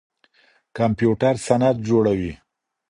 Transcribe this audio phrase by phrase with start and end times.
[0.77, 2.31] کمپيوټر سند جوړوي.